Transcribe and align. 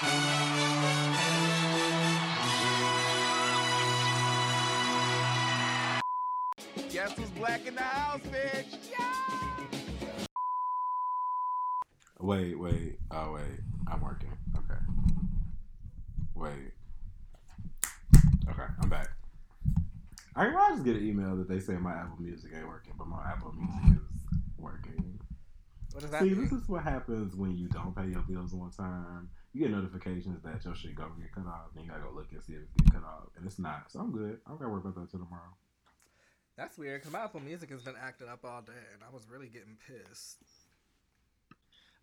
Guess 0.00 0.12
who's 7.18 7.28
black 7.36 7.66
in 7.66 7.74
the 7.74 7.82
house, 7.82 8.22
bitch? 8.22 8.64
Wait, 12.18 12.58
wait. 12.58 12.98
Oh, 13.10 13.32
wait. 13.32 13.42
I'm 13.88 14.00
working. 14.00 14.32
Okay. 14.56 14.80
Wait. 16.34 16.72
Okay, 18.48 18.66
I'm 18.82 18.88
back. 18.88 19.10
I 20.34 20.44
can 20.46 20.54
just 20.70 20.84
get 20.84 20.96
an 20.96 21.06
email 21.06 21.36
that 21.36 21.46
they 21.46 21.60
say 21.60 21.74
my 21.74 21.92
Apple 21.92 22.16
Music 22.20 22.52
ain't 22.56 22.66
working, 22.66 22.94
but 22.96 23.06
my 23.06 23.22
Apple 23.30 23.52
Music 23.52 24.00
is 24.14 24.22
working. 24.56 25.20
What 25.92 26.00
does 26.00 26.10
that 26.10 26.22
See, 26.22 26.30
mean? 26.30 26.44
this 26.44 26.52
is 26.52 26.66
what 26.70 26.84
happens 26.84 27.36
when 27.36 27.54
you 27.54 27.68
don't 27.68 27.94
pay 27.94 28.06
your 28.06 28.22
bills 28.22 28.54
on 28.54 28.70
time. 28.70 29.28
You 29.52 29.62
get 29.62 29.70
notifications 29.72 30.42
that 30.44 30.64
your 30.64 30.74
shit 30.74 30.94
gonna 30.94 31.14
get 31.20 31.32
cut 31.34 31.46
off, 31.46 31.74
then 31.74 31.84
you 31.84 31.90
gotta 31.90 32.02
go 32.04 32.12
look 32.14 32.30
and 32.32 32.42
see 32.42 32.52
if 32.54 32.62
it's 32.62 32.72
get 32.72 32.92
cut 32.94 33.04
off, 33.04 33.28
and 33.36 33.44
it's 33.46 33.58
not. 33.58 33.90
So 33.90 33.98
I'm 34.00 34.12
good. 34.12 34.38
I 34.46 34.50
don't 34.50 34.58
gotta 34.58 34.70
worry 34.70 34.80
about 34.80 34.94
that 34.94 35.10
till 35.10 35.20
tomorrow. 35.20 35.54
That's 36.56 36.78
weird 36.78 37.00
because 37.00 37.12
my 37.12 37.20
Apple 37.24 37.40
Music 37.40 37.70
has 37.70 37.82
been 37.82 37.96
acting 38.00 38.28
up 38.28 38.44
all 38.44 38.62
day, 38.62 38.72
and 38.94 39.02
I 39.02 39.12
was 39.12 39.26
really 39.28 39.48
getting 39.48 39.76
pissed. 39.88 40.38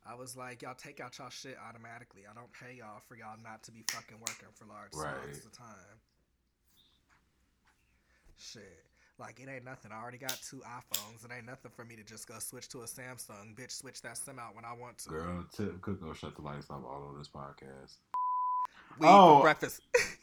I 0.05 0.15
was 0.15 0.35
like, 0.37 0.61
y'all 0.61 0.73
take 0.75 0.99
out 0.99 1.17
y'all 1.17 1.29
shit 1.29 1.57
automatically. 1.57 2.21
I 2.29 2.33
don't 2.33 2.51
pay 2.51 2.75
y'all 2.79 3.01
for 3.07 3.15
y'all 3.15 3.37
not 3.43 3.63
to 3.63 3.71
be 3.71 3.83
fucking 3.91 4.17
working 4.19 4.47
for 4.55 4.65
large 4.65 4.93
Right. 4.93 5.15
swaths 5.31 5.45
of 5.45 5.51
time. 5.51 5.99
Shit. 8.37 8.85
Like, 9.19 9.39
it 9.39 9.49
ain't 9.53 9.65
nothing. 9.65 9.91
I 9.91 9.99
already 9.99 10.19
got 10.19 10.37
two 10.47 10.57
iPhones. 10.57 11.25
It 11.25 11.31
ain't 11.35 11.47
nothing 11.47 11.71
for 11.75 11.83
me 11.83 11.95
to 11.95 12.03
just 12.03 12.27
go 12.27 12.35
switch 12.39 12.69
to 12.69 12.79
a 12.81 12.83
Samsung. 12.85 13.55
Bitch, 13.55 13.71
switch 13.71 14.01
that 14.03 14.15
SIM 14.17 14.37
out 14.37 14.55
when 14.55 14.63
I 14.63 14.73
want 14.73 14.99
to. 14.99 15.09
Girl, 15.09 15.43
Tip 15.55 15.81
could 15.81 15.99
go 15.99 16.13
shut 16.13 16.35
the 16.35 16.43
lights 16.43 16.69
off 16.69 16.83
all 16.85 17.09
of 17.11 17.17
this 17.17 17.27
podcast. 17.27 17.95
Weed 18.99 19.07
Oh. 19.09 19.41
breakfast. 19.41 19.81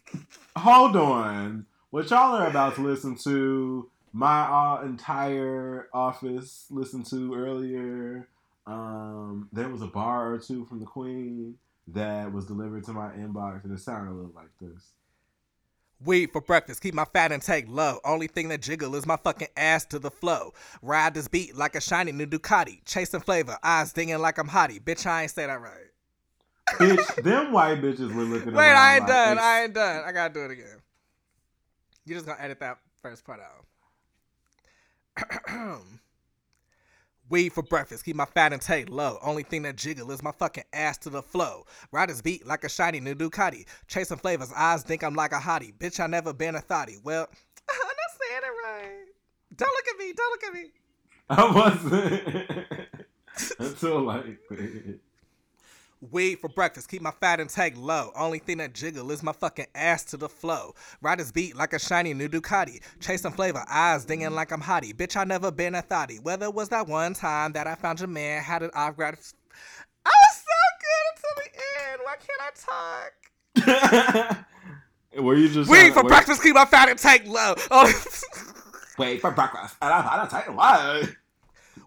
Hold 0.56 0.94
on. 0.96 1.66
What 1.90 2.10
y'all 2.10 2.36
are 2.36 2.46
about 2.46 2.76
to 2.76 2.82
listen 2.82 3.16
to, 3.24 3.88
my 4.12 4.42
uh, 4.42 4.82
entire 4.84 5.88
office 5.92 6.66
listened 6.70 7.06
to 7.06 7.34
earlier. 7.34 8.28
Um, 8.66 9.48
there 9.52 9.68
was 9.68 9.82
a 9.82 9.86
bar 9.88 10.32
or 10.32 10.38
two 10.38 10.64
from 10.66 10.78
the 10.80 10.86
Queen 10.86 11.58
that 11.88 12.32
was 12.32 12.46
delivered 12.46 12.84
to 12.84 12.92
my 12.92 13.10
inbox, 13.10 13.64
and 13.64 13.72
it 13.72 13.80
sounded 13.80 14.10
a 14.12 14.14
little 14.14 14.32
like 14.34 14.48
this. 14.60 14.90
Weed 16.04 16.32
for 16.32 16.40
breakfast, 16.40 16.82
keep 16.82 16.92
my 16.94 17.04
fat 17.06 17.32
intake 17.32 17.66
low. 17.68 17.98
Only 18.04 18.26
thing 18.26 18.48
that 18.48 18.60
jiggle 18.60 18.94
is 18.94 19.06
my 19.06 19.16
fucking 19.16 19.48
ass 19.56 19.84
to 19.86 19.98
the 19.98 20.10
flow. 20.10 20.52
Ride 20.82 21.14
this 21.14 21.28
beat 21.28 21.56
like 21.56 21.74
a 21.76 21.80
shiny 21.80 22.12
new 22.12 22.26
Ducati. 22.26 22.80
Chasing 22.84 23.20
flavor, 23.20 23.56
eyes 23.62 23.92
dinging 23.92 24.18
like 24.18 24.38
I'm 24.38 24.48
hottie. 24.48 24.82
Bitch, 24.82 25.06
I 25.06 25.22
ain't 25.22 25.30
say 25.30 25.46
that 25.46 25.60
right. 25.60 25.72
Bitch, 26.72 27.22
them 27.22 27.52
white 27.52 27.80
bitches 27.80 28.12
were 28.14 28.22
looking 28.22 28.52
Wait, 28.54 28.70
I 28.70 28.94
ain't 28.96 29.00
like, 29.02 29.08
done. 29.08 29.32
it's- 29.32 29.44
I 29.44 29.62
ain't 29.64 29.74
done. 29.74 30.02
I 30.04 30.12
gotta 30.12 30.32
do 30.34 30.44
it 30.44 30.50
again. 30.50 30.78
You 32.06 32.14
just 32.14 32.26
gonna 32.26 32.40
edit 32.40 32.60
that 32.60 32.78
first 33.02 33.24
part 33.24 33.40
out. 33.40 33.64
Weed 37.30 37.54
for 37.54 37.62
breakfast, 37.62 38.04
keep 38.04 38.16
my 38.16 38.26
fat 38.26 38.52
intake 38.52 38.90
low. 38.90 39.18
Only 39.22 39.44
thing 39.44 39.62
that 39.62 39.76
jiggle 39.76 40.10
is 40.10 40.22
my 40.22 40.32
fucking 40.32 40.64
ass 40.74 40.98
to 40.98 41.10
the 41.10 41.22
flow. 41.22 41.64
Ride 41.90 42.10
this 42.10 42.20
beat 42.20 42.46
like 42.46 42.64
a 42.64 42.68
shiny 42.68 43.00
new 43.00 43.14
Ducati. 43.14 43.64
Chasing 43.88 44.18
flavors, 44.18 44.52
eyes 44.54 44.82
think 44.82 45.02
I'm 45.02 45.14
like 45.14 45.32
a 45.32 45.38
hottie. 45.38 45.74
Bitch, 45.74 46.00
I 46.00 46.06
never 46.06 46.34
been 46.34 46.54
a 46.54 46.60
thottie. 46.60 47.02
Well, 47.02 47.26
I'm 47.70 47.78
not 47.78 47.96
saying 48.20 48.42
it 48.42 48.66
right. 48.66 49.06
Don't 49.56 49.72
look 49.72 49.88
at 49.88 49.98
me. 49.98 50.12
Don't 50.12 50.30
look 50.30 50.44
at 50.44 50.54
me. 50.54 50.70
I 51.30 51.50
wasn't 51.50 52.90
until 53.58 54.02
like. 54.02 54.38
Weed 56.10 56.36
for 56.40 56.48
breakfast, 56.48 56.88
keep 56.88 57.00
my 57.02 57.10
fat 57.12 57.40
intake 57.40 57.74
low. 57.76 58.10
Only 58.16 58.38
thing 58.38 58.58
that 58.58 58.74
jiggle 58.74 59.10
is 59.10 59.22
my 59.22 59.32
fucking 59.32 59.66
ass 59.74 60.04
to 60.06 60.16
the 60.16 60.28
flow. 60.28 60.74
Ride 61.00 61.18
this 61.18 61.32
beat 61.32 61.56
like 61.56 61.72
a 61.72 61.78
shiny 61.78 62.12
new 62.14 62.28
Ducati. 62.28 62.80
Chasing 63.00 63.30
flavor, 63.32 63.64
eyes 63.68 64.04
dinging 64.04 64.32
like 64.34 64.50
I'm 64.52 64.60
hottie. 64.60 64.94
Bitch, 64.94 65.16
I 65.16 65.24
never 65.24 65.50
been 65.50 65.74
a 65.74 65.82
thottie. 65.82 66.22
Whether 66.22 66.46
it 66.46 66.54
was 66.54 66.68
that 66.70 66.88
one 66.88 67.14
time 67.14 67.52
that 67.52 67.66
I 67.66 67.74
found 67.74 68.00
your 68.00 68.08
man, 68.08 68.42
had 68.42 68.62
an 68.62 68.70
off 68.74 68.96
grad. 68.96 69.14
I 70.04 70.10
was 70.10 70.42
so 70.42 70.60
good 70.80 71.04
until 71.14 71.34
the 71.36 71.50
end. 71.90 72.00
Why 72.04 72.16
can't 72.26 72.42
I 73.56 74.34
talk? 74.34 74.44
Were 75.24 75.36
you 75.36 75.48
just 75.48 75.70
Weed 75.70 75.90
uh, 75.90 75.94
for 75.94 76.02
were- 76.02 76.08
breakfast, 76.08 76.42
keep 76.42 76.54
my 76.54 76.64
fat 76.64 76.88
intake 76.88 77.26
low. 77.26 77.54
Oh. 77.70 77.92
Wait 78.98 79.20
for 79.20 79.30
breakfast, 79.32 79.76
and 79.82 79.92
I'm 79.92 80.04
gonna 80.04 80.28
tell 80.30 80.44
you 80.46 80.52
why. 80.56 81.02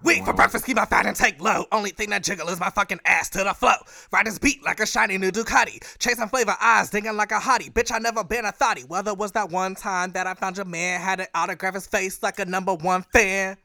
Weed 0.03 0.23
for 0.25 0.33
breakfast, 0.33 0.65
keep 0.65 0.75
my 0.75 0.85
fat 0.85 1.05
intake 1.05 1.41
low. 1.41 1.65
Only 1.71 1.89
thing 1.89 2.09
that 2.11 2.23
jiggle 2.23 2.49
is 2.49 2.59
my 2.59 2.69
fucking 2.69 2.99
ass 3.05 3.29
to 3.31 3.43
the 3.43 3.53
flow. 3.53 3.73
Ride 4.11 4.27
this 4.27 4.39
beat 4.39 4.63
like 4.63 4.79
a 4.79 4.85
shiny 4.85 5.17
new 5.17 5.31
Ducati. 5.31 5.79
Chasing 5.99 6.27
flavor, 6.27 6.55
eyes 6.61 6.89
dinging 6.89 7.17
like 7.17 7.31
a 7.31 7.39
hottie. 7.39 7.71
Bitch, 7.71 7.91
I 7.91 7.97
never 7.97 8.23
been 8.23 8.45
a 8.45 8.51
thottie. 8.51 8.87
Whether 8.87 9.11
it 9.11 9.17
was 9.17 9.31
that 9.33 9.49
one 9.49 9.75
time 9.75 10.11
that 10.11 10.27
I 10.27 10.33
found 10.33 10.57
your 10.57 10.65
man, 10.65 11.01
had 11.01 11.19
an 11.19 11.27
autograph 11.33 11.73
his 11.73 11.87
face 11.87 12.21
like 12.21 12.39
a 12.39 12.45
number 12.45 12.73
one 12.73 13.03
fan. 13.13 13.57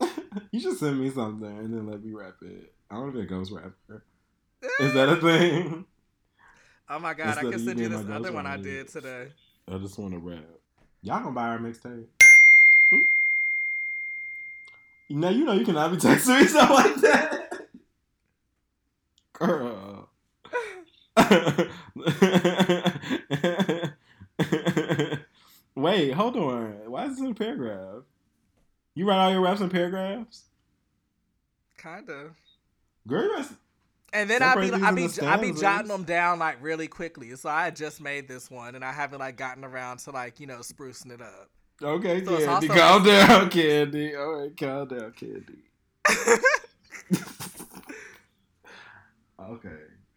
You 0.50 0.60
should 0.60 0.76
send 0.76 1.00
me 1.00 1.08
something 1.08 1.48
and 1.48 1.72
then 1.72 1.86
let 1.86 2.04
me 2.04 2.12
rap 2.12 2.34
it. 2.42 2.74
I 2.90 2.98
want 2.98 3.12
to 3.14 3.18
be 3.18 3.24
a 3.24 3.26
ghost 3.26 3.50
rapper. 3.50 4.04
Is 4.80 4.92
that 4.92 5.08
a 5.08 5.16
thing? 5.20 5.86
Oh 6.90 6.98
my 6.98 7.14
god, 7.14 7.28
Instead 7.28 7.46
I 7.46 7.50
can 7.50 7.64
send 7.64 7.80
you 7.80 7.88
this 7.88 8.04
other 8.10 8.32
one 8.32 8.46
I 8.46 8.58
did 8.58 8.88
today. 8.88 9.28
I 9.66 9.78
just 9.78 9.98
want 9.98 10.12
to 10.12 10.18
rap. 10.18 10.44
Y'all 11.00 11.20
gonna 11.20 11.32
buy 11.32 11.48
our 11.48 11.58
mixtape? 11.58 12.04
Now 15.08 15.28
you 15.28 15.44
know 15.44 15.52
you 15.52 15.64
cannot 15.64 15.92
be 15.92 15.98
texting 15.98 16.40
me 16.40 16.46
something 16.46 16.76
like 16.76 16.94
that, 16.96 17.68
girl. 19.32 20.08
Wait, 25.74 26.12
hold 26.12 26.36
on. 26.36 26.90
Why 26.90 27.04
is 27.04 27.12
this 27.12 27.20
in 27.20 27.30
a 27.30 27.34
paragraph? 27.34 28.02
You 28.94 29.08
write 29.08 29.24
all 29.24 29.30
your 29.30 29.42
raps 29.42 29.60
in 29.60 29.68
paragraphs, 29.68 30.44
Kinda. 31.78 32.30
girl. 33.06 33.44
And 34.12 34.30
then 34.30 34.42
I 34.42 34.54
be 34.54 34.68
Separate 34.68 34.82
I 34.82 34.92
these 34.92 35.18
be 35.18 35.26
into 35.26 35.26
I 35.26 35.36
be 35.36 35.52
jotting 35.52 35.88
them 35.88 36.04
down 36.04 36.38
like 36.38 36.62
really 36.62 36.88
quickly. 36.88 37.34
So 37.36 37.50
I 37.50 37.70
just 37.70 38.00
made 38.00 38.28
this 38.28 38.50
one 38.50 38.74
and 38.74 38.84
I 38.84 38.92
haven't 38.92 39.18
like 39.18 39.36
gotten 39.36 39.64
around 39.64 39.98
to 40.00 40.10
like 40.10 40.40
you 40.40 40.46
know 40.46 40.58
sprucing 40.58 41.12
it 41.12 41.20
up. 41.20 41.50
Okay, 41.82 42.24
So 42.24 42.38
Candy, 42.38 42.68
calm 42.68 43.04
down, 43.04 43.50
Candy. 43.50 44.14
All 44.16 44.40
right, 44.40 44.56
calm 44.56 44.88
down, 44.88 45.12
Candy. 45.12 45.62
Okay, 49.38 49.68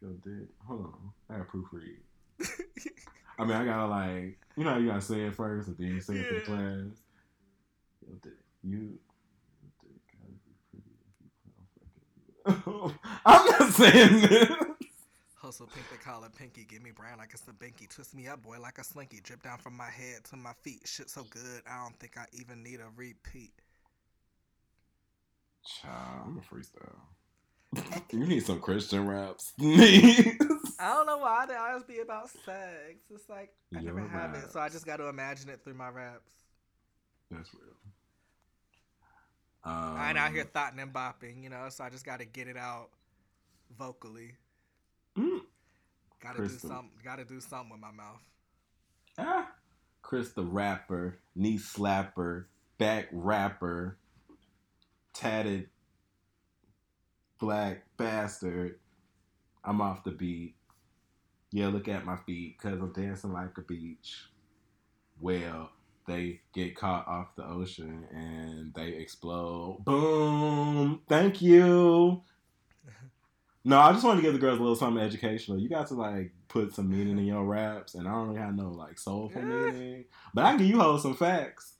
go 0.01 0.07
did. 0.23 0.47
Hold 0.65 0.81
on, 0.85 1.11
I 1.29 1.33
gotta 1.33 1.43
proofread. 1.49 1.97
I 3.37 3.43
mean, 3.43 3.51
I 3.51 3.65
gotta 3.65 3.85
like, 3.87 4.39
you 4.55 4.63
know, 4.63 4.71
how 4.71 4.77
you 4.77 4.87
gotta 4.87 5.01
say 5.01 5.21
it 5.21 5.35
first, 5.35 5.67
and 5.67 5.77
then 5.77 5.87
you 5.87 5.99
say 6.01 6.15
it 6.15 6.25
for 6.27 6.33
the 6.35 6.39
class. 6.41 7.01
Yo, 8.07 8.13
dick, 8.23 8.31
you, 8.63 8.77
your 8.79 9.71
dick 9.81 10.01
gotta 10.13 10.31
be 10.31 10.55
pretty 10.71 10.87
you 11.21 11.29
put 12.63 12.75
on 12.75 12.89
fucking- 12.89 12.99
I'm 13.25 13.45
not 13.45 13.73
saying 13.73 14.21
this. 14.21 14.49
Hustle 15.49 15.65
pink, 15.65 15.89
they 15.89 15.97
call 15.97 16.23
it 16.25 16.35
pinky. 16.35 16.63
Give 16.63 16.83
me 16.83 16.91
brown 16.91 17.17
like 17.17 17.31
it's 17.33 17.41
the 17.41 17.53
binky. 17.53 17.89
Twist 17.89 18.13
me 18.13 18.27
up, 18.27 18.43
boy, 18.43 18.59
like 18.61 18.77
a 18.77 18.83
slinky. 18.83 19.19
Drip 19.23 19.41
down 19.41 19.57
from 19.57 19.75
my 19.75 19.89
head 19.89 20.23
to 20.25 20.35
my 20.35 20.53
feet. 20.61 20.81
Shit 20.85 21.09
so 21.09 21.23
good, 21.31 21.63
I 21.67 21.81
don't 21.81 21.97
think 21.97 22.17
I 22.19 22.25
even 22.33 22.61
need 22.61 22.79
a 22.79 22.85
repeat. 22.95 23.53
Child, 25.65 26.21
I'm 26.27 26.37
a 26.37 26.41
freestyle. 26.41 28.03
you 28.11 28.27
need 28.27 28.45
some 28.45 28.59
Christian 28.59 29.07
raps. 29.07 29.53
I 29.59 30.35
don't 30.79 31.07
know 31.07 31.17
why 31.17 31.47
they 31.47 31.55
always 31.55 31.83
be 31.83 32.01
about 32.01 32.29
sex. 32.29 32.99
It's 33.11 33.27
like 33.27 33.49
I 33.75 33.81
never 33.81 34.01
Your 34.01 34.07
have 34.07 34.35
it, 34.35 34.51
so 34.51 34.59
I 34.59 34.69
just 34.69 34.85
got 34.85 34.97
to 34.97 35.07
imagine 35.07 35.49
it 35.49 35.61
through 35.63 35.73
my 35.73 35.89
raps. 35.89 36.31
That's 37.31 37.49
real. 37.55 37.73
Um, 39.63 39.97
I 39.97 40.09
ain't 40.09 40.17
out 40.19 40.31
here 40.31 40.43
thoughting 40.43 40.79
and 40.79 40.93
bopping, 40.93 41.41
you 41.41 41.49
know, 41.49 41.69
so 41.69 41.83
I 41.83 41.89
just 41.89 42.05
got 42.05 42.19
to 42.19 42.25
get 42.25 42.47
it 42.47 42.55
out 42.55 42.89
vocally. 43.75 44.33
Mm. 46.19 46.23
Got 46.23 46.31
to 46.35 46.37
do 46.37 46.47
Crystal. 46.49 46.69
something. 46.69 46.89
Got 47.03 47.15
to 47.17 47.25
do 47.25 47.39
something 47.39 47.71
with 47.71 47.81
my 47.81 47.91
mouth. 47.91 48.21
Ah. 49.17 49.51
Chris 50.01 50.31
the 50.31 50.43
rapper, 50.43 51.19
knee 51.35 51.57
slapper, 51.57 52.45
back 52.77 53.07
rapper, 53.11 53.97
tatted 55.13 55.69
black 57.37 57.83
bastard. 57.97 58.79
I'm 59.63 59.81
off 59.81 60.03
the 60.03 60.11
beat. 60.11 60.55
Yeah, 61.51 61.67
look 61.67 61.87
at 61.87 62.05
my 62.05 62.15
feet, 62.15 62.57
cause 62.59 62.73
I'm 62.73 62.91
dancing 62.93 63.33
like 63.33 63.57
a 63.57 63.61
beach. 63.61 64.29
Well, 65.19 65.69
they 66.07 66.41
get 66.53 66.75
caught 66.75 67.07
off 67.07 67.35
the 67.35 67.45
ocean 67.45 68.05
and 68.11 68.73
they 68.73 68.89
explode. 68.95 69.81
Boom! 69.83 71.01
Thank 71.07 71.41
you. 71.41 72.23
No, 73.65 73.77
I 73.79 73.91
just 73.91 74.05
wanted 74.05 74.17
to 74.17 74.23
give 74.23 74.33
the 74.33 74.39
girls 74.39 74.57
a 74.57 74.61
little 74.61 74.75
something 74.75 75.03
educational. 75.03 75.59
You 75.59 75.67
got 75.67 75.87
to 75.87 75.93
like 75.93 76.31
put 76.47 76.73
some 76.73 76.89
meaning 76.89 77.17
in 77.17 77.25
your 77.25 77.43
raps, 77.43 77.95
and 77.95 78.07
I 78.07 78.11
don't 78.11 78.29
really 78.29 78.39
have 78.39 78.55
no 78.55 78.69
like 78.69 78.97
soulful 78.97 79.41
meaning, 79.41 80.05
but 80.33 80.45
I 80.45 80.51
can 80.51 80.59
give 80.59 80.67
you 80.67 80.79
hoes 80.79 81.01
some 81.01 81.15
facts. 81.15 81.73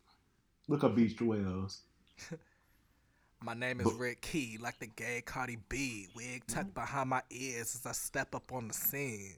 Look 0.67 0.83
up 0.83 0.95
beach 0.95 1.19
whales. 1.21 1.81
My 3.41 3.53
name 3.53 3.79
is 3.79 3.93
Rick 3.93 4.21
Key, 4.21 4.57
like 4.59 4.79
the 4.79 4.87
gay 4.87 5.23
Cardi 5.25 5.57
B. 5.69 6.07
Wig 6.13 6.43
tucked 6.45 6.71
mm. 6.71 6.73
behind 6.73 7.09
my 7.09 7.21
ears 7.29 7.73
as 7.73 7.85
I 7.85 7.93
step 7.93 8.35
up 8.35 8.51
on 8.51 8.67
the 8.67 8.73
scene. 8.73 9.35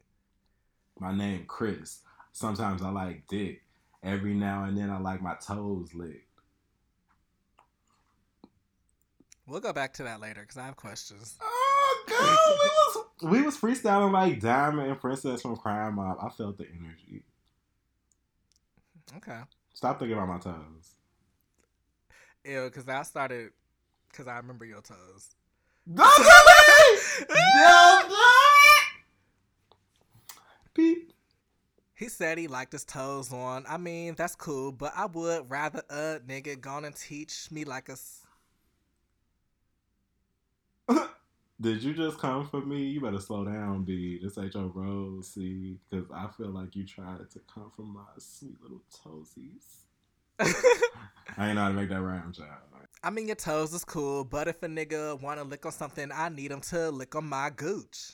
My 0.99 1.15
name 1.15 1.45
Chris. 1.47 1.99
Sometimes 2.31 2.81
I 2.81 2.89
like 2.89 3.27
dick. 3.27 3.61
Every 4.01 4.33
now 4.33 4.63
and 4.63 4.75
then 4.75 4.89
I 4.89 4.97
like 4.99 5.21
my 5.21 5.35
toes 5.35 5.93
licked. 5.93 6.27
We'll 9.45 9.59
go 9.59 9.71
back 9.71 9.93
to 9.95 10.03
that 10.03 10.19
later 10.19 10.41
because 10.41 10.57
I 10.57 10.65
have 10.65 10.77
questions. 10.77 11.37
Ah, 11.39 11.60
God, 12.07 12.37
we 12.49 12.69
was 12.69 13.05
we 13.23 13.41
was 13.41 13.57
freestyling 13.57 14.11
like 14.11 14.39
Diamond 14.39 14.89
and 14.89 14.99
Princess 14.99 15.41
from 15.41 15.55
Crime 15.55 15.95
Mob. 15.95 16.17
I 16.21 16.29
felt 16.29 16.57
the 16.57 16.67
energy. 16.67 17.23
Okay. 19.17 19.39
Stop 19.73 19.99
thinking 19.99 20.17
about 20.17 20.27
my 20.27 20.39
toes. 20.39 20.95
Ew, 22.45 22.65
because 22.65 22.87
I 22.87 23.03
started, 23.03 23.51
because 24.09 24.27
I 24.27 24.37
remember 24.37 24.65
your 24.65 24.81
toes. 24.81 25.35
Don't 25.91 26.17
do 26.17 26.23
me! 26.23 26.99
Don't 27.27 28.09
do 28.09 28.15
it! 28.15 28.83
Beep. 30.73 31.13
He 31.95 32.09
said 32.09 32.37
he 32.37 32.47
liked 32.47 32.71
his 32.71 32.83
toes 32.83 33.31
on. 33.31 33.65
I 33.67 33.77
mean, 33.77 34.15
that's 34.15 34.35
cool, 34.35 34.71
but 34.71 34.91
I 34.95 35.05
would 35.05 35.49
rather 35.49 35.83
a 35.89 36.19
nigga 36.27 36.59
gonna 36.59 36.91
teach 36.91 37.51
me 37.51 37.63
like 37.63 37.89
a. 37.89 37.97
Did 41.61 41.83
you 41.83 41.93
just 41.93 42.17
come 42.17 42.47
for 42.47 42.61
me? 42.61 42.85
You 42.85 43.01
better 43.01 43.19
slow 43.19 43.45
down, 43.45 43.83
B. 43.83 44.19
This 44.21 44.35
ain't 44.39 44.55
your 44.55 45.21
see? 45.21 45.77
Because 45.89 46.07
I 46.11 46.27
feel 46.35 46.49
like 46.49 46.75
you 46.75 46.87
tried 46.87 47.29
to 47.29 47.39
come 47.53 47.71
for 47.75 47.83
my 47.83 48.01
sweet 48.17 48.57
little 48.63 48.81
toesies. 48.91 49.83
I 51.37 51.47
ain't 51.49 51.55
know 51.55 51.61
how 51.61 51.67
to 51.67 51.75
make 51.75 51.89
that 51.89 52.01
rhyme, 52.01 52.33
child. 52.33 52.49
I 53.03 53.09
mean, 53.11 53.27
your 53.27 53.35
toes 53.35 53.73
is 53.73 53.83
cool, 53.83 54.23
but 54.23 54.47
if 54.47 54.63
a 54.63 54.67
nigga 54.67 55.21
wanna 55.21 55.43
lick 55.43 55.65
on 55.65 55.71
something, 55.71 56.11
I 56.11 56.29
need 56.29 56.51
him 56.51 56.61
to 56.61 56.89
lick 56.89 57.15
on 57.15 57.25
my 57.25 57.51
gooch. 57.55 58.13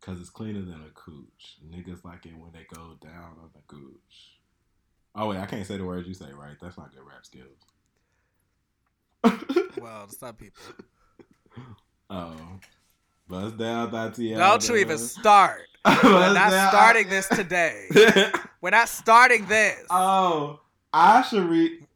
Because 0.00 0.20
it's 0.20 0.30
cleaner 0.30 0.62
than 0.62 0.82
a 0.82 0.90
cooch. 0.94 1.58
Niggas 1.68 2.04
like 2.04 2.26
it 2.26 2.36
when 2.36 2.52
they 2.52 2.66
go 2.72 2.96
down 3.00 3.36
on 3.42 3.50
the 3.54 3.60
gooch. 3.66 4.38
Oh, 5.16 5.28
wait, 5.28 5.38
I 5.38 5.46
can't 5.46 5.66
say 5.66 5.76
the 5.76 5.84
words 5.84 6.06
you 6.06 6.14
say, 6.14 6.32
right? 6.32 6.56
That's 6.60 6.78
not 6.78 6.92
good 6.92 7.04
rap 7.04 7.24
skills. 7.24 7.58
Well, 9.80 10.06
to 10.06 10.14
some 10.14 10.34
people. 10.34 10.62
oh. 12.10 12.36
Bust 13.28 13.56
down, 13.56 13.90
Thotiana. 13.92 14.38
Don't 14.38 14.68
you 14.68 14.76
even 14.76 14.98
start. 14.98 15.62
We're 15.84 16.34
not 16.34 16.50
down. 16.50 16.68
starting 16.70 17.08
this 17.08 17.28
today. 17.28 17.86
We're 18.60 18.70
not 18.70 18.88
starting 18.88 19.46
this. 19.46 19.80
oh, 19.88 20.60
I 20.92 21.22
should 21.22 21.44
read. 21.44 21.86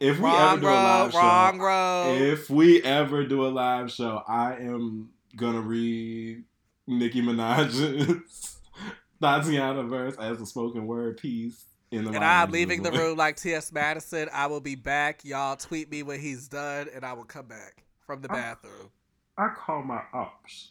If 0.00 0.18
we 0.18 0.30
ever 0.30 0.34
wrong 0.34 0.60
do 0.60 0.66
a 0.66 0.70
live 0.70 1.14
road, 1.14 1.18
wrong 1.20 1.58
show, 1.58 1.64
road. 1.64 2.22
if 2.22 2.48
we 2.48 2.82
ever 2.82 3.26
do 3.26 3.44
a 3.46 3.48
live 3.48 3.92
show, 3.92 4.22
I 4.26 4.54
am 4.54 5.10
gonna 5.36 5.60
read 5.60 6.44
Nicki 6.86 7.20
Minaj's 7.20 8.56
Thotiana 9.22 9.86
verse 9.86 10.16
as 10.16 10.40
a 10.40 10.46
spoken 10.46 10.86
word 10.86 11.18
piece. 11.18 11.66
And 11.92 12.16
I'm 12.16 12.50
leaving 12.50 12.82
the 12.82 12.92
room 12.92 13.16
like 13.16 13.36
T.S. 13.40 13.72
Madison. 13.72 14.28
I 14.32 14.46
will 14.46 14.60
be 14.60 14.74
back. 14.76 15.24
Y'all 15.24 15.56
tweet 15.56 15.90
me 15.90 16.02
when 16.02 16.20
he's 16.20 16.48
done, 16.48 16.88
and 16.94 17.04
I 17.04 17.12
will 17.14 17.24
come 17.24 17.46
back 17.46 17.82
from 18.06 18.20
the 18.22 18.28
Oh. 18.30 18.34
bathroom. 18.34 18.90
I 19.38 19.48
call 19.56 19.82
my 19.82 20.02
ops 20.12 20.70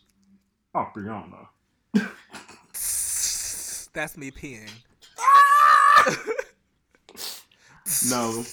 Apriana. 0.75 1.47
That's 3.93 4.17
me 4.17 4.31
peeing. 4.31 4.69
No, 8.09 8.43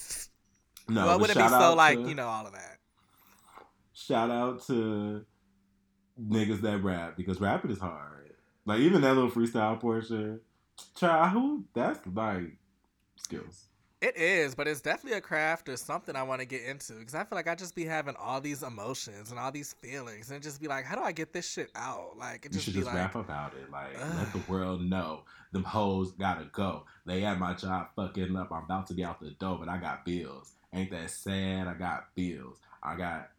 no. 0.88 1.04
well, 1.06 1.18
but 1.18 1.20
wouldn't 1.20 1.38
be 1.38 1.48
so 1.48 1.74
like 1.74 1.98
to- 1.98 2.08
you 2.08 2.14
know 2.14 2.26
all 2.26 2.46
of 2.46 2.52
that. 2.54 2.78
shout 3.92 4.30
out 4.30 4.66
to 4.66 5.24
niggas 6.20 6.62
that 6.62 6.82
rap 6.82 7.16
because 7.18 7.38
rapping 7.40 7.70
is 7.70 7.78
hard. 7.78 8.32
Like 8.64 8.80
even 8.80 9.02
that 9.02 9.14
little 9.14 9.30
freestyle 9.30 9.78
portion, 9.78 10.40
child, 10.94 11.30
who 11.30 11.64
that's 11.74 12.00
like 12.06 12.56
skills. 13.16 13.66
It 14.02 14.14
is, 14.18 14.54
but 14.54 14.68
it's 14.68 14.82
definitely 14.82 15.16
a 15.16 15.22
craft 15.22 15.70
or 15.70 15.76
something 15.76 16.14
I 16.14 16.22
want 16.22 16.40
to 16.42 16.46
get 16.46 16.62
into 16.64 16.92
because 16.92 17.14
I 17.14 17.24
feel 17.24 17.34
like 17.36 17.48
I 17.48 17.54
just 17.54 17.74
be 17.74 17.86
having 17.86 18.14
all 18.16 18.42
these 18.42 18.62
emotions 18.62 19.30
and 19.30 19.40
all 19.40 19.50
these 19.50 19.72
feelings 19.72 20.30
and 20.30 20.42
just 20.42 20.60
be 20.60 20.68
like, 20.68 20.84
how 20.84 20.96
do 20.96 21.02
I 21.02 21.12
get 21.12 21.32
this 21.32 21.50
shit 21.50 21.70
out? 21.74 22.18
Like 22.18 22.44
it 22.44 22.52
You 22.52 22.58
just 22.58 22.64
should 22.66 22.74
be 22.74 22.80
just 22.80 22.88
like, 22.88 22.96
rap 22.96 23.14
about 23.14 23.54
it. 23.54 23.70
Like 23.70 23.96
Ugh. 23.98 24.14
let 24.18 24.32
the 24.34 24.52
world 24.52 24.82
know 24.82 25.22
them 25.52 25.64
hoes 25.64 26.12
gotta 26.12 26.44
go. 26.52 26.84
They 27.06 27.24
at 27.24 27.38
my 27.38 27.54
job 27.54 27.88
fucking 27.96 28.36
up. 28.36 28.52
I'm 28.52 28.64
about 28.64 28.86
to 28.88 28.94
be 28.94 29.02
out 29.02 29.18
the 29.18 29.30
door, 29.30 29.58
but 29.58 29.70
I 29.70 29.78
got 29.78 30.04
bills. 30.04 30.52
Ain't 30.74 30.90
that 30.90 31.10
sad? 31.10 31.66
I 31.66 31.72
got 31.74 32.14
bills. 32.14 32.58
I 32.82 32.96
got 32.96 33.30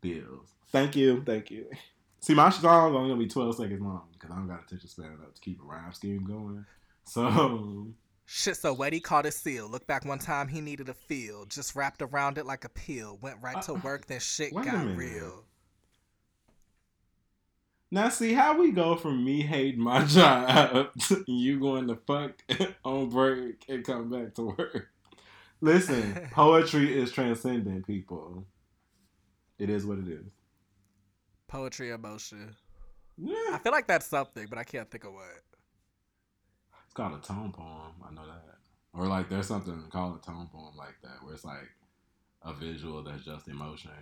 bills. 0.00 0.48
Thank 0.72 0.96
you, 0.96 1.22
thank 1.26 1.50
you. 1.50 1.66
See, 2.20 2.34
my 2.34 2.48
song's 2.48 2.96
only 2.96 3.10
gonna 3.10 3.16
be 3.16 3.28
12 3.28 3.56
seconds 3.56 3.82
long 3.82 4.08
because 4.12 4.30
I 4.30 4.36
don't 4.36 4.48
got 4.48 4.64
attention 4.64 4.88
span 4.88 5.06
enough 5.12 5.34
to 5.34 5.40
keep 5.42 5.60
a 5.60 5.64
rhyme 5.64 5.92
scheme 5.92 6.24
going. 6.24 6.64
So 7.06 7.88
shit. 8.24 8.56
So 8.56 8.74
Weddy 8.74 9.02
caught 9.02 9.26
a 9.26 9.30
seal. 9.32 9.68
Look 9.68 9.86
back 9.86 10.04
one 10.04 10.18
time 10.18 10.48
he 10.48 10.60
needed 10.60 10.88
a 10.88 10.94
feel, 10.94 11.44
just 11.46 11.74
wrapped 11.76 12.02
around 12.02 12.38
it 12.38 12.46
like 12.46 12.64
a 12.64 12.68
peel. 12.68 13.18
Went 13.22 13.38
right 13.40 13.62
to 13.62 13.72
Uh, 13.72 13.80
work, 13.82 14.06
then 14.06 14.20
shit 14.20 14.52
a 14.52 14.62
got 14.62 14.96
real. 14.96 15.44
Now, 17.90 18.08
see 18.08 18.32
how 18.32 18.58
we 18.58 18.72
go 18.72 18.96
from 18.96 19.24
me 19.24 19.42
hating 19.42 19.80
my 19.80 20.04
job 20.06 20.88
to 21.02 21.24
you 21.28 21.60
going 21.60 21.86
to 21.88 21.96
fuck 22.06 22.42
on 22.84 23.08
break 23.10 23.64
and 23.68 23.84
come 23.84 24.10
back 24.10 24.34
to 24.34 24.42
work. 24.56 24.88
Listen, 25.60 26.28
poetry 26.32 26.98
is 26.98 27.12
transcendent, 27.12 27.86
people. 27.86 28.44
It 29.58 29.70
is 29.70 29.86
what 29.86 29.98
it 29.98 30.08
is. 30.08 30.26
Poetry, 31.46 31.90
emotion. 31.90 32.56
Yeah. 33.16 33.34
I 33.52 33.60
feel 33.62 33.72
like 33.72 33.86
that's 33.86 34.06
something, 34.06 34.46
but 34.50 34.58
I 34.58 34.64
can't 34.64 34.90
think 34.90 35.04
of 35.04 35.12
what. 35.14 35.22
Called 36.96 37.14
a 37.22 37.26
tone 37.26 37.52
poem. 37.52 37.92
I 38.08 38.14
know 38.14 38.26
that. 38.26 38.56
Or 38.94 39.06
like 39.06 39.28
there's 39.28 39.46
something 39.48 39.84
called 39.90 40.18
a 40.18 40.24
tone 40.24 40.48
poem 40.50 40.74
like 40.76 40.94
that, 41.02 41.22
where 41.22 41.34
it's 41.34 41.44
like 41.44 41.68
a 42.42 42.54
visual 42.54 43.02
that's 43.02 43.22
just 43.24 43.48
emotions. 43.48 43.92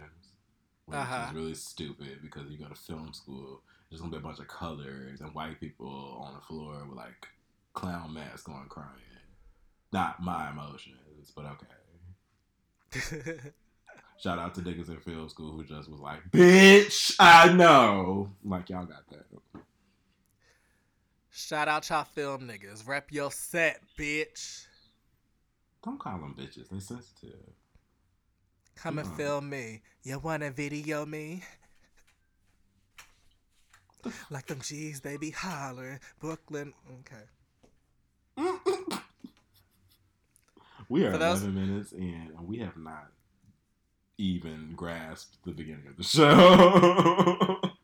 Which 0.87 0.97
Uh-huh. 0.97 1.27
is 1.29 1.35
really 1.35 1.55
stupid 1.55 2.21
because 2.23 2.49
you 2.51 2.59
go 2.59 2.69
to 2.69 2.75
film 2.75 3.13
school, 3.13 3.63
there's 3.91 4.01
gonna 4.01 4.13
be 4.13 4.19
a 4.19 4.21
bunch 4.21 4.39
of 4.39 4.47
colors 4.49 5.21
and 5.23 5.35
white 5.35 5.59
people 5.59 6.19
on 6.23 6.35
the 6.35 6.41
floor 6.43 6.85
with 6.89 6.97
like 6.97 7.27
clown 7.73 8.15
masks 8.15 8.49
on 8.49 8.69
crying. 8.69 8.91
Not 9.93 10.23
my 10.23 10.51
emotions, 10.51 11.33
but 11.35 11.47
okay. 11.47 11.67
Shout 14.23 14.39
out 14.39 14.55
to 14.55 14.61
niggas 14.61 14.89
in 14.89 15.01
film 15.01 15.29
school 15.29 15.51
who 15.53 15.65
just 15.65 15.91
was 15.91 16.01
like, 16.01 16.21
bitch, 16.31 17.17
I 17.19 17.53
know. 17.53 18.31
Like 18.45 18.71
y'all 18.71 18.87
got 18.87 19.09
that. 19.11 19.27
Shout 21.37 21.67
out 21.67 21.89
y'all 21.91 22.05
film 22.05 22.43
niggas. 22.49 22.87
Rep 22.87 23.11
your 23.11 23.33
set, 23.33 23.81
bitch. 23.99 24.67
Don't 25.85 25.99
call 25.99 26.19
them 26.19 26.37
bitches. 26.39 26.69
They 26.69 26.79
sensitive. 26.79 27.35
Come 28.77 29.01
and 29.01 29.17
film 29.17 29.51
me. 29.51 29.83
You 30.05 30.21
wanna 30.21 30.51
video 30.53 31.05
me? 31.05 31.43
Like 34.31 34.45
them 34.47 34.61
G's, 34.61 35.01
they 35.01 35.17
be 35.17 35.31
hollering. 35.31 35.99
Brooklyn. 36.21 36.75
Okay. 37.01 37.25
We 40.91 41.07
are 41.07 41.13
For 41.13 41.19
those- 41.19 41.43
11 41.43 41.55
minutes 41.69 41.93
in, 41.93 42.31
and 42.37 42.47
we 42.47 42.59
have 42.59 42.77
not 42.77 43.11
even 44.19 44.75
grasped 44.77 45.43
the 45.45 45.53
beginning 45.53 45.87
of 45.89 45.97
the 45.97 46.03
show. 46.05 47.59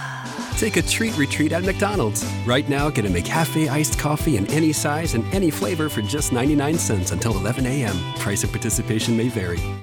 Take 0.61 0.77
a 0.77 0.83
treat 0.83 1.17
retreat 1.17 1.53
at 1.53 1.63
McDonald's. 1.63 2.23
Right 2.45 2.69
now, 2.69 2.91
get 2.91 3.03
a 3.03 3.09
McCafe 3.09 3.67
iced 3.67 3.97
coffee 3.97 4.37
in 4.37 4.45
any 4.51 4.71
size 4.71 5.15
and 5.15 5.25
any 5.33 5.49
flavor 5.49 5.89
for 5.89 6.03
just 6.03 6.31
99 6.31 6.77
cents 6.77 7.09
until 7.09 7.35
11 7.35 7.65
a.m. 7.65 7.97
Price 8.19 8.43
of 8.43 8.51
participation 8.51 9.17
may 9.17 9.27
vary. 9.27 9.81